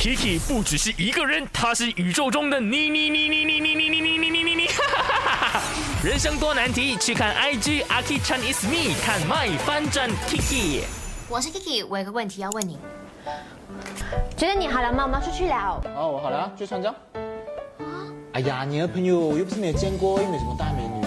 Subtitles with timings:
[0.00, 4.70] Kiki 不只是一个人，他是宇宙中的你你你你你你你你你你你你你，
[6.02, 10.84] 人生多难题，去看 IG Aki Chan is me，看 My 翻转 Kiki。
[11.28, 12.78] 我是 Kiki，我有个问题要问你。
[14.38, 15.02] 觉得你好了吗？
[15.02, 15.78] 我们要出去聊。
[15.94, 16.96] 哦，我好了，去穿这样。
[18.32, 21.06] 哎呀，你的朋友又不是没有见过，又没什么大美女，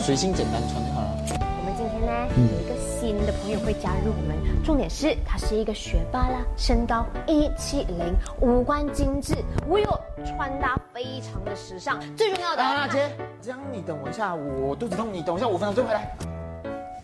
[0.00, 1.18] 随性简单穿就好了。
[1.58, 9.34] 我们今天呢有一个新的朋友会加入我们，重点是他是一个学霸啦，身高一七零，五官精致，
[9.66, 13.10] 我有穿搭非常的时尚，最重要的啊，姐，
[13.40, 16.16] 这样你等我一下，我肚子痛，你等我一下，五分钟就回来。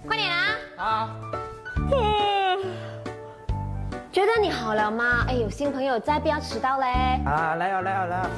[0.07, 0.47] 快点啊！
[0.77, 1.11] 啊。
[4.13, 5.25] 觉得你好了吗？
[5.27, 6.87] 哎，有新朋友在，不要迟到嘞！
[7.27, 8.31] 啊，来啊来啊来啊！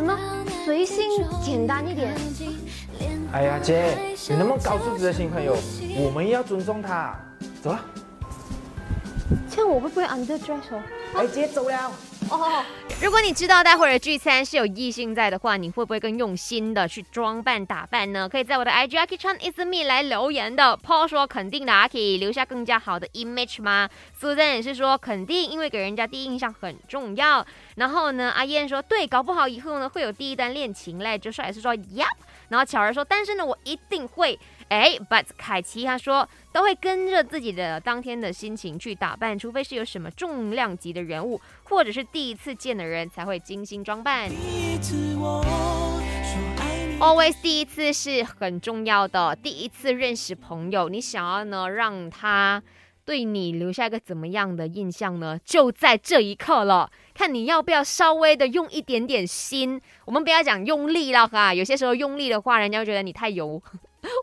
[0.00, 0.18] 什么？
[0.64, 1.04] 随性
[1.44, 2.14] 简单一点。
[3.32, 3.98] 哎呀，姐，
[4.30, 5.54] 你那么高素质的新朋友，
[5.98, 7.14] 我们也要尊重他。
[7.62, 7.84] 走了。
[9.50, 10.82] 这样我会不会 under dress 哦？
[11.16, 11.92] 哎，姐走了。
[12.30, 12.64] 哦，
[13.02, 18.28] 如果你知道待会儿的聚餐是有异性在的话，你会不会更用心的去装扮打扮呢？
[18.28, 20.78] 可以在我的 IG Aki Chan is me 来留言的。
[20.78, 27.44] Paul 说肯定的，可以留下更加好的 image 吗？Susan 也是说肯定，因为给人家第一印象很重要。
[27.74, 31.18] 然后呢，阿燕说对，搞不好以后呢会有第一单恋情嘞。
[31.18, 32.06] 就帅也是说 Yep。
[32.48, 34.38] 然后巧儿说，但是呢我一定会。
[34.70, 44.30] 哎，But 凯奇他说都会跟着自己的当天的心情去打扮，除非是有什么重量级的人物，或者是第一次见的人才会精心装扮。
[47.00, 52.62] Always 第一次是很重要的，第一次认识朋友，你想要呢让他
[53.04, 55.40] 对你留下一个怎么样的印象呢？
[55.44, 59.80] 就在这一刻了，看你要不要稍微的用一点点心。
[60.04, 63.60] 我们不要讲用力了哈，有些时候用力的话，人家会觉得你太油。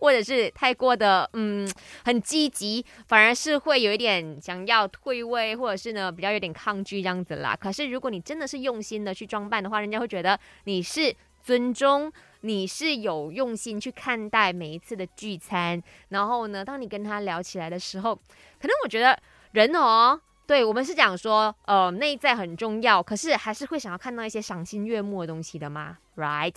[0.02, 1.68] 或者是太过的嗯
[2.06, 7.56] 很积极，反而是会有一点想要退位，或者是呢比较有点抗拒这样子啦。
[7.56, 15.82] 可是如果你真的是用心的去装扮的话，人家会觉得你是尊重，你是有用心去看待每一次的聚餐。
[16.10, 19.18] 然后呢，当你跟他聊起来的时候，可能我觉得
[19.54, 26.56] 人哦，对我们是讲说呃内在很重要，可是还是会想要看到一些赏心悦目的东西的嘛，right？